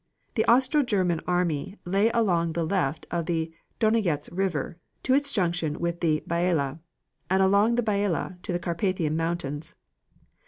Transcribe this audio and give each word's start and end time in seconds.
The 0.33 0.43
Austro 0.47 0.81
German 0.81 1.21
army 1.27 1.77
lay 1.85 2.09
along 2.09 2.53
the 2.53 2.65
left 2.65 3.05
of 3.11 3.27
the 3.27 3.53
Donajetz 3.79 4.29
River 4.31 4.79
to 5.03 5.13
its 5.13 5.31
junction 5.31 5.79
with 5.79 5.99
the 5.99 6.23
Biala, 6.27 6.79
and 7.29 7.43
along 7.43 7.75
the 7.75 7.83
Biala 7.83 8.41
to 8.41 8.51
the 8.51 8.57
Carpathian 8.57 9.15
Mountains. 9.15 9.75